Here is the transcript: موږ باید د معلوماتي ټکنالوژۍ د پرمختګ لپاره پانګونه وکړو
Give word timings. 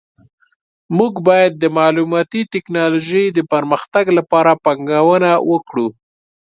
موږ 0.97 1.13
باید 1.27 1.53
د 1.57 1.65
معلوماتي 1.77 2.41
ټکنالوژۍ 2.53 3.25
د 3.33 3.39
پرمختګ 3.53 4.05
لپاره 4.17 4.51
پانګونه 4.65 5.31
وکړو 5.51 5.87